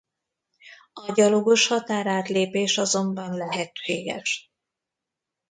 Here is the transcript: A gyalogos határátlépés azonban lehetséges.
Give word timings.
A 0.93 1.11
gyalogos 1.11 1.67
határátlépés 1.67 2.77
azonban 2.77 3.33
lehetséges. 3.37 4.51